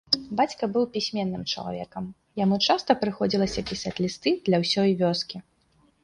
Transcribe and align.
Бацька 0.37 0.67
быў 0.75 0.85
пісьменным 0.93 1.41
чалавекам, 1.55 2.07
яму 2.43 2.57
часта 2.73 2.95
прыходзілася 3.03 3.65
пісаць 3.73 3.93
лісты 4.05 4.29
для 4.49 4.57
ўсёй 4.63 4.89
вёскі. 5.03 5.37